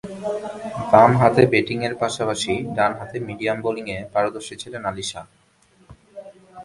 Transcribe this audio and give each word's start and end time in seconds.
বামহাতে 0.91 1.43
ব্যাটিংয়ের 1.51 1.93
পাশাপাশি 2.01 2.53
ডানহাতে 2.77 3.17
মিডিয়াম 3.27 3.57
বোলিংয়ে 3.65 3.97
পারদর্শী 4.13 4.55
ছিলেন 4.61 4.83
আলী 4.89 5.05
শাহ। 5.11 5.25